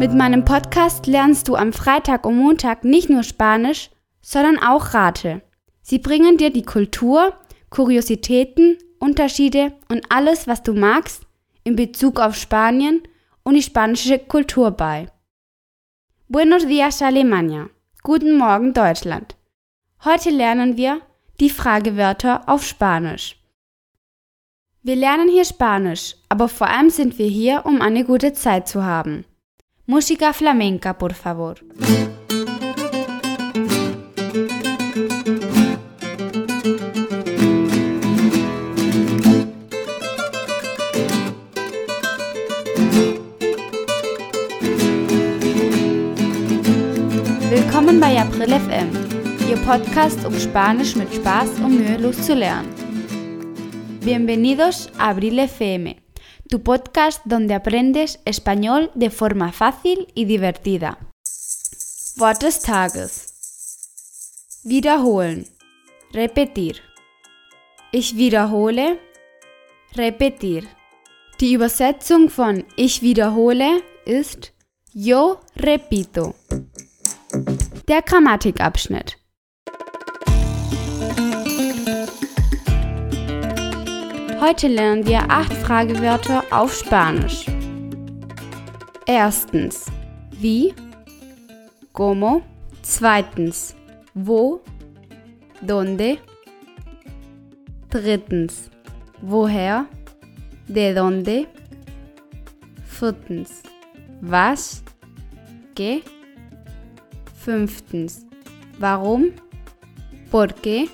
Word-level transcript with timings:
Mit 0.00 0.14
meinem 0.14 0.46
Podcast 0.46 1.06
lernst 1.06 1.46
du 1.46 1.56
am 1.56 1.74
Freitag 1.74 2.24
und 2.24 2.38
Montag 2.38 2.84
nicht 2.84 3.10
nur 3.10 3.22
Spanisch, 3.22 3.90
sondern 4.22 4.58
auch 4.58 4.94
Rate. 4.94 5.42
Sie 5.82 5.98
bringen 5.98 6.38
dir 6.38 6.50
die 6.50 6.62
Kultur, 6.62 7.34
Kuriositäten, 7.68 8.78
Unterschiede 8.98 9.74
und 9.90 10.10
alles, 10.10 10.46
was 10.46 10.62
du 10.62 10.72
magst, 10.72 11.26
in 11.64 11.76
Bezug 11.76 12.18
auf 12.18 12.34
Spanien 12.34 13.02
und 13.42 13.52
die 13.52 13.62
spanische 13.62 14.18
Kultur 14.18 14.70
bei. 14.70 15.08
Buenos 16.28 16.66
días 16.66 17.02
Alemania. 17.02 17.68
Guten 18.02 18.38
Morgen 18.38 18.72
Deutschland. 18.72 19.36
Heute 20.02 20.30
lernen 20.30 20.78
wir 20.78 21.02
die 21.40 21.50
Fragewörter 21.50 22.48
auf 22.48 22.64
Spanisch. 22.64 23.36
Wir 24.82 24.96
lernen 24.96 25.28
hier 25.28 25.44
Spanisch, 25.44 26.16
aber 26.30 26.48
vor 26.48 26.68
allem 26.68 26.88
sind 26.88 27.18
wir 27.18 27.28
hier, 27.28 27.66
um 27.66 27.82
eine 27.82 28.06
gute 28.06 28.32
Zeit 28.32 28.66
zu 28.66 28.82
haben. 28.82 29.26
Música 29.90 30.32
flamenca, 30.32 30.94
por 30.94 31.14
favor. 31.14 31.56
Willkommen 47.50 47.98
bei 47.98 48.16
April 48.16 48.52
FM, 48.60 48.90
Ihr 49.50 49.56
Podcast, 49.66 50.24
um 50.24 50.38
Spanisch 50.38 50.94
mit 50.94 51.12
Spaß 51.12 51.58
und 51.64 51.80
mühelos 51.80 52.24
zu 52.24 52.34
lernen. 52.34 52.72
Bienvenidos 54.04 54.88
a 54.98 55.10
Abril 55.10 55.48
FM 55.48 55.99
tu 56.50 56.58
podcast 56.62 57.22
donde 57.24 57.54
aprendes 57.54 58.18
español 58.24 58.90
de 58.94 59.10
forma 59.10 59.52
fácil 59.52 60.08
y 60.14 60.24
divertida. 60.24 60.98
Wort 62.16 62.42
des 62.42 62.60
Tages. 62.60 63.28
Wiederholen. 64.64 65.46
Repetir. 66.12 66.74
Ich 67.92 68.16
wiederhole. 68.16 68.98
Repetir. 69.94 70.64
Die 71.40 71.54
Übersetzung 71.54 72.28
von 72.28 72.64
ich 72.76 73.00
wiederhole 73.00 73.82
ist 74.04 74.52
Yo 74.92 75.38
repito. 75.56 76.34
Der 77.86 78.02
Grammatikabschnitt. 78.02 79.19
Heute 84.40 84.68
lernen 84.68 85.06
wir 85.06 85.30
acht 85.30 85.52
Fragewörter 85.52 86.42
auf 86.50 86.72
Spanisch. 86.72 87.44
Erstens, 89.04 89.84
wie, 90.30 90.72
como. 91.92 92.40
Zweitens, 92.80 93.76
wo, 94.14 94.62
donde. 95.60 96.16
Drittens, 97.90 98.70
woher, 99.20 99.84
de 100.66 100.94
donde. 100.94 101.46
Viertens, 102.86 103.62
was, 104.22 104.82
qué. 105.74 106.00
Fünftens, 107.44 108.24
warum, 108.78 109.34
por 110.30 110.46
qué. 110.62 110.88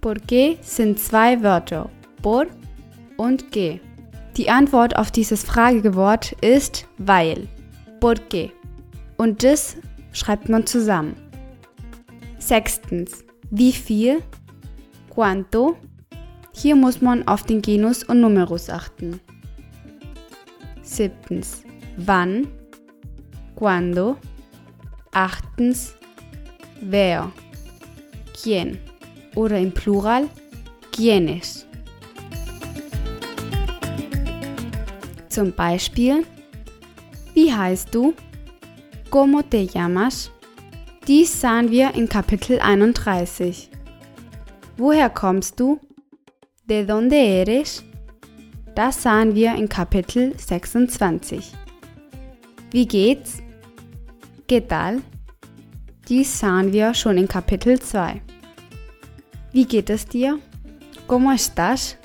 Por 0.00 0.16
qué 0.26 0.58
sind 0.60 0.98
zwei 0.98 1.40
Wörter 1.40 1.88
por 2.26 2.48
und 3.18 3.52
que. 3.52 3.78
Die 4.36 4.50
Antwort 4.50 4.96
auf 4.96 5.12
dieses 5.12 5.44
Fragewort 5.44 6.32
ist 6.40 6.88
weil. 6.98 7.46
Por 8.00 8.14
qué. 8.14 8.50
Und 9.16 9.44
das 9.44 9.76
schreibt 10.10 10.48
man 10.48 10.66
zusammen. 10.66 11.14
Sechstens. 12.40 13.24
Wie 13.50 13.70
viel? 13.70 14.24
Cuánto? 15.08 15.76
Hier 16.52 16.74
muss 16.74 17.00
man 17.00 17.28
auf 17.28 17.44
den 17.44 17.62
Genus 17.62 18.02
und 18.02 18.22
Numerus 18.22 18.70
achten. 18.70 19.20
Siebtens. 20.82 21.62
Wann? 21.96 22.48
Cuando? 23.54 24.16
Achtens. 25.12 25.94
Wer? 26.80 27.30
Quién? 28.34 28.78
Oder 29.36 29.60
im 29.60 29.70
Plural? 29.70 30.28
Quiénes? 30.90 31.65
Zum 35.36 35.52
Beispiel, 35.52 36.24
wie 37.34 37.52
heißt 37.52 37.94
du? 37.94 38.14
¿Cómo 39.10 39.42
te 39.42 39.66
llamas? 39.66 40.30
Dies 41.06 41.42
sahen 41.42 41.70
wir 41.70 41.94
in 41.94 42.08
Kapitel 42.08 42.58
31. 42.58 43.68
Woher 44.78 45.10
kommst 45.10 45.60
du? 45.60 45.78
¿De 46.64 46.86
dónde 46.86 47.16
eres? 47.16 47.84
Das 48.74 49.02
sahen 49.02 49.34
wir 49.34 49.54
in 49.56 49.68
Kapitel 49.68 50.32
26. 50.38 51.52
Wie 52.70 52.86
geht's? 52.86 53.42
¿Qué 54.48 54.66
tal? 54.66 55.02
Dies 56.08 56.38
sahen 56.38 56.72
wir 56.72 56.94
schon 56.94 57.18
in 57.18 57.28
Kapitel 57.28 57.78
2. 57.78 58.22
Wie 59.52 59.66
geht 59.66 59.90
es 59.90 60.06
dir? 60.06 60.38
¿Cómo 61.06 61.30
estás? 61.30 61.98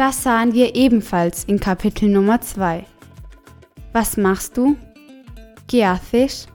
Das 0.00 0.22
sahen 0.22 0.54
wir 0.54 0.76
ebenfalls 0.76 1.44
in 1.44 1.60
Kapitel 1.60 2.08
Nummer 2.08 2.40
2. 2.40 2.86
Was 3.92 4.16
machst 4.16 4.56
du? 4.56 4.74
¿Qué 5.68 5.84
haces? 5.84 6.48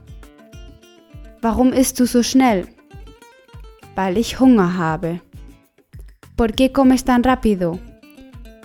Warum 1.42 1.72
isst 1.72 2.00
du 2.00 2.06
so 2.06 2.24
schnell? 2.24 2.66
Weil 3.94 4.18
ich 4.18 4.40
Hunger 4.40 4.76
habe. 4.76 5.20
¿Por 6.36 6.48
qué 6.56 6.72
comes 6.72 7.04
tan 7.04 7.22
rápido? 7.22 7.78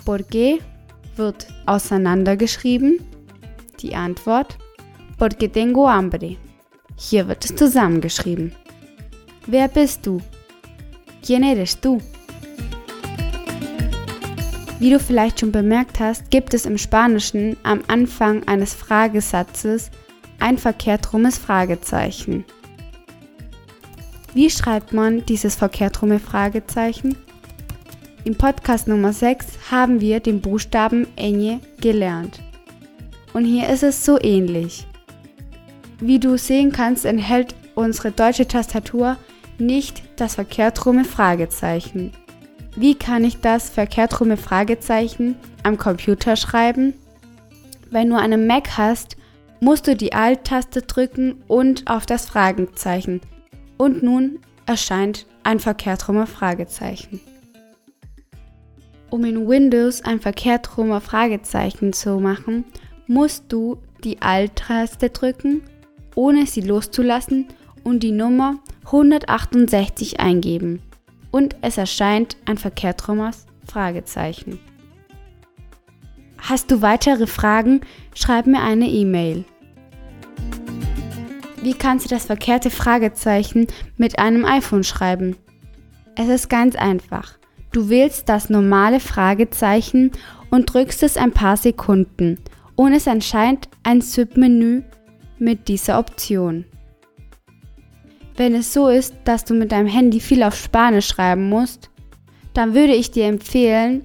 ¿Por 0.04 0.24
qué 0.24 0.58
wird 1.14 1.46
auseinandergeschrieben? 1.66 2.98
Die 3.78 3.94
Antwort 3.94 4.58
Porque 5.16 5.48
tengo 5.48 5.88
hambre. 5.88 6.38
Hier 6.96 7.28
wird 7.28 7.44
es 7.44 7.54
zusammengeschrieben. 7.54 8.50
Wer 9.46 9.68
bist 9.68 10.04
du? 10.04 10.20
¿Quién 11.24 11.44
eres 11.44 11.80
tú? 11.80 12.00
Wie 14.82 14.90
du 14.90 14.98
vielleicht 14.98 15.38
schon 15.38 15.52
bemerkt 15.52 16.00
hast, 16.00 16.28
gibt 16.32 16.54
es 16.54 16.66
im 16.66 16.76
Spanischen 16.76 17.56
am 17.62 17.84
Anfang 17.86 18.42
eines 18.48 18.74
Fragesatzes 18.74 19.92
ein 20.40 20.58
verkehrtrummes 20.58 21.38
Fragezeichen. 21.38 22.44
Wie 24.34 24.50
schreibt 24.50 24.92
man 24.92 25.24
dieses 25.24 25.54
verkehrtrumme 25.54 26.18
Fragezeichen? 26.18 27.16
Im 28.24 28.34
Podcast 28.34 28.88
Nummer 28.88 29.12
6 29.12 29.70
haben 29.70 30.00
wir 30.00 30.18
den 30.18 30.40
Buchstaben 30.40 31.06
Ñ 31.16 31.60
gelernt. 31.80 32.40
Und 33.34 33.44
hier 33.44 33.68
ist 33.68 33.84
es 33.84 34.04
so 34.04 34.18
ähnlich. 34.20 34.88
Wie 36.00 36.18
du 36.18 36.36
sehen 36.36 36.72
kannst, 36.72 37.04
enthält 37.04 37.54
unsere 37.76 38.10
deutsche 38.10 38.48
Tastatur 38.48 39.16
nicht 39.58 40.02
das 40.16 40.34
verkehrtrumme 40.34 41.04
Fragezeichen. 41.04 42.10
Wie 42.74 42.94
kann 42.94 43.22
ich 43.24 43.40
das 43.40 43.68
verkehrtrumme 43.68 44.38
Fragezeichen 44.38 45.36
am 45.62 45.76
Computer 45.76 46.36
schreiben? 46.36 46.94
Wenn 47.90 48.08
du 48.08 48.16
einen 48.16 48.46
Mac 48.46 48.78
hast, 48.78 49.16
musst 49.60 49.86
du 49.86 49.94
die 49.94 50.14
Alt-Taste 50.14 50.80
drücken 50.80 51.42
und 51.48 51.90
auf 51.90 52.06
das 52.06 52.26
Fragezeichen. 52.26 53.20
Und 53.76 54.02
nun 54.02 54.38
erscheint 54.64 55.26
ein 55.42 55.60
verkehrtrummer 55.60 56.26
Fragezeichen. 56.26 57.20
Um 59.10 59.26
in 59.26 59.46
Windows 59.46 60.02
ein 60.02 60.20
verkehrtrummer 60.20 61.02
Fragezeichen 61.02 61.92
zu 61.92 62.18
machen, 62.20 62.64
musst 63.06 63.52
du 63.52 63.76
die 64.02 64.22
Alt-Taste 64.22 65.10
drücken, 65.10 65.62
ohne 66.14 66.46
sie 66.46 66.62
loszulassen 66.62 67.48
und 67.84 68.02
die 68.02 68.12
Nummer 68.12 68.56
168 68.86 70.20
eingeben 70.20 70.80
und 71.32 71.56
es 71.62 71.76
erscheint 71.76 72.36
ein 72.44 72.58
verkehrtrummes 72.58 73.46
Fragezeichen. 73.66 74.60
Hast 76.38 76.70
du 76.70 76.82
weitere 76.82 77.26
Fragen? 77.26 77.80
Schreib 78.14 78.46
mir 78.46 78.62
eine 78.62 78.88
E-Mail. 78.88 79.44
Wie 81.62 81.74
kannst 81.74 82.06
du 82.06 82.14
das 82.14 82.26
verkehrte 82.26 82.70
Fragezeichen 82.70 83.66
mit 83.96 84.18
einem 84.18 84.44
iPhone 84.44 84.84
schreiben? 84.84 85.36
Es 86.16 86.28
ist 86.28 86.48
ganz 86.48 86.76
einfach. 86.76 87.38
Du 87.70 87.88
wählst 87.88 88.28
das 88.28 88.50
normale 88.50 89.00
Fragezeichen 89.00 90.10
und 90.50 90.72
drückst 90.72 91.04
es 91.04 91.16
ein 91.16 91.32
paar 91.32 91.56
Sekunden 91.56 92.38
und 92.74 92.92
es 92.92 93.06
erscheint 93.06 93.68
ein 93.82 94.00
Submenü 94.00 94.82
mit 95.38 95.68
dieser 95.68 95.98
Option. 95.98 96.66
Wenn 98.36 98.54
es 98.54 98.72
so 98.72 98.88
ist, 98.88 99.14
dass 99.24 99.44
du 99.44 99.54
mit 99.54 99.72
deinem 99.72 99.86
Handy 99.86 100.20
viel 100.20 100.42
auf 100.42 100.56
Spanisch 100.56 101.08
schreiben 101.08 101.48
musst, 101.48 101.90
dann 102.54 102.74
würde 102.74 102.94
ich 102.94 103.10
dir 103.10 103.26
empfehlen, 103.26 104.04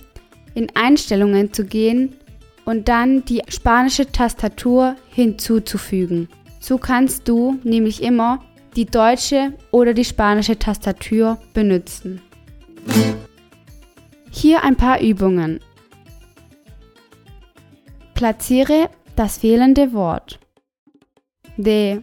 in 0.54 0.68
Einstellungen 0.76 1.54
zu 1.54 1.66
gehen 1.66 2.16
und 2.66 2.88
dann 2.88 3.24
die 3.26 3.42
spanische 3.48 4.12
Tastatur 4.12 4.96
hinzuzufügen. 5.10 6.28
So 6.60 6.78
kannst 6.78 7.28
du 7.28 7.60
nämlich 7.64 8.04
immer 8.04 8.44
die 8.76 8.86
deutsche 8.86 9.54
oder 9.72 9.94
die 9.94 10.06
spanische 10.06 10.58
Tastatur 10.60 11.38
benutzen. 11.54 12.22
Hier 14.30 14.64
ein 14.64 14.76
paar 14.76 15.02
Übungen. 15.02 15.60
Platziere 18.14 18.90
das 19.16 19.38
fehlende 19.38 19.94
Wort. 19.94 20.40
De 21.56 22.02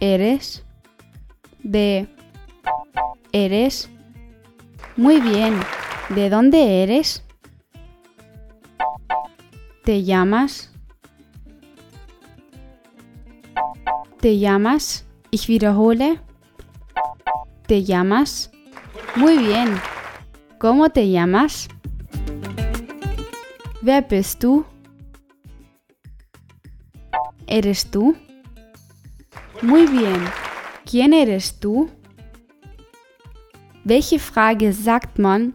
eres. 0.00 0.62
De 1.64 2.06
eres. 3.32 3.90
Muy 4.96 5.20
bien. 5.20 5.58
¿De 6.10 6.30
dónde 6.30 6.84
eres? 6.84 7.24
¿Te 9.82 10.04
llamas? 10.04 10.70
¿Te 14.20 14.38
llamas? 14.38 15.04
Ich 15.30 15.48
wiederhole. 15.48 16.20
¿Te 17.66 17.82
llamas? 17.82 18.50
Muy 19.16 19.38
bien. 19.38 19.74
¿Cómo 20.58 20.90
te 20.90 21.10
llamas? 21.10 21.68
Wer 23.82 24.06
bist 24.08 24.42
du? 24.42 24.64
¿Eres 27.46 27.90
tú? 27.90 28.16
Muy 29.60 29.86
bien. 29.86 30.43
¿Quién 30.86 31.12
eres 31.12 31.60
tú? 31.60 31.90
Welche 33.84 34.18
Frage 34.18 34.72
sagt 34.72 35.18
man, 35.18 35.54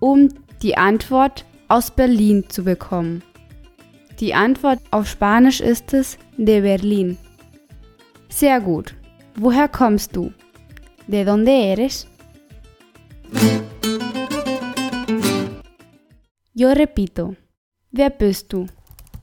um 0.00 0.28
die 0.62 0.76
Antwort 0.76 1.46
aus 1.68 1.90
Berlin 1.90 2.44
zu 2.48 2.64
bekommen? 2.64 3.22
Die 4.20 4.34
Antwort 4.34 4.80
auf 4.90 5.08
Spanisch 5.08 5.60
ist 5.60 5.94
es 5.94 6.18
de 6.36 6.60
Berlin. 6.60 7.16
Sehr 8.28 8.60
gut. 8.60 8.94
Woher 9.36 9.68
kommst 9.68 10.14
du? 10.14 10.32
¿De 11.06 11.24
dónde 11.24 11.52
eres? 11.52 12.06
Yo 16.52 16.72
repito. 16.72 17.36
Wer 17.90 18.10
bist 18.10 18.52
du? 18.52 18.66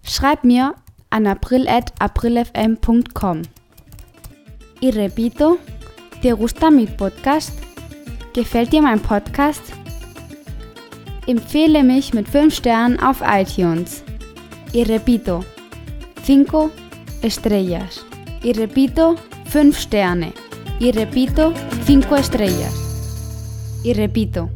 Schreib 0.03 0.43
mir 0.43 0.73
an 1.09 1.27
april.aprilfm.com. 1.27 3.43
Y 4.79 4.91
repito, 4.91 5.57
¿te 6.21 6.33
gusta 6.33 6.69
mi 6.69 6.85
podcast? 6.85 7.51
Gefällt 8.33 8.71
dir 8.71 8.83
mein 8.83 8.99
Podcast? 8.99 9.61
Empfehle 11.25 11.83
mich 11.83 12.13
mit 12.13 12.27
5 12.27 12.53
Sternen 12.53 12.99
auf 12.99 13.21
iTunes. 13.27 14.03
Y 14.73 14.83
repito, 14.83 15.43
5 16.23 16.69
estrellas. 17.23 18.05
Y 18.43 18.53
repito, 18.53 19.15
5 19.45 19.75
Sterne. 19.75 20.33
Y 20.79 20.91
repito, 20.91 21.53
5 21.85 22.15
estrellas. 22.15 22.73
Y 23.83 23.93
repito, 23.93 24.51